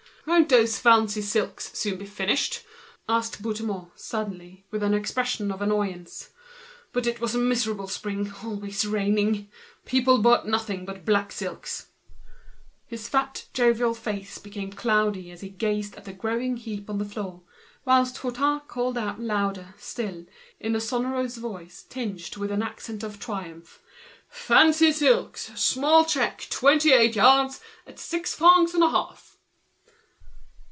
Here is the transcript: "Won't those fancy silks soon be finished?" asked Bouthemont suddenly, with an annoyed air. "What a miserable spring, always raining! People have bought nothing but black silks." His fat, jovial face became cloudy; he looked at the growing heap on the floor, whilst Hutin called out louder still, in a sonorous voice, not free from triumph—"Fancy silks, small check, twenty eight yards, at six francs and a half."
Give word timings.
"Won't 0.27 0.49
those 0.49 0.77
fancy 0.77 1.19
silks 1.21 1.71
soon 1.73 1.97
be 1.97 2.05
finished?" 2.05 2.63
asked 3.09 3.41
Bouthemont 3.41 3.91
suddenly, 3.99 4.63
with 4.69 4.83
an 4.83 4.93
annoyed 4.93 5.01
air. 5.95 6.05
"What 6.93 7.33
a 7.33 7.37
miserable 7.39 7.87
spring, 7.87 8.31
always 8.43 8.85
raining! 8.85 9.49
People 9.83 10.17
have 10.17 10.23
bought 10.23 10.47
nothing 10.47 10.85
but 10.85 11.05
black 11.05 11.31
silks." 11.31 11.87
His 12.85 13.09
fat, 13.09 13.47
jovial 13.51 13.95
face 13.95 14.37
became 14.37 14.71
cloudy; 14.71 15.35
he 15.35 15.49
looked 15.49 15.95
at 15.97 16.05
the 16.05 16.13
growing 16.13 16.55
heap 16.55 16.87
on 16.87 16.99
the 16.99 17.03
floor, 17.05 17.41
whilst 17.83 18.19
Hutin 18.19 18.61
called 18.67 18.99
out 18.99 19.19
louder 19.19 19.73
still, 19.79 20.27
in 20.59 20.75
a 20.75 20.79
sonorous 20.79 21.37
voice, 21.37 21.83
not 21.95 22.19
free 22.31 22.47
from 22.99 23.13
triumph—"Fancy 23.19 24.91
silks, 24.91 25.47
small 25.59 26.05
check, 26.05 26.45
twenty 26.51 26.93
eight 26.93 27.15
yards, 27.15 27.59
at 27.87 27.97
six 27.97 28.35
francs 28.35 28.75
and 28.75 28.83
a 28.83 28.89
half." 28.91 29.29